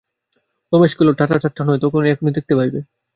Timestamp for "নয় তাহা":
1.63-2.09